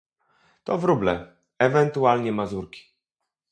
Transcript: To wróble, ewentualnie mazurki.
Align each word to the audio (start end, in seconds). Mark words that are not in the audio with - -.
To 0.63 0.77
wróble, 0.77 1.35
ewentualnie 1.59 2.31
mazurki. 2.31 2.85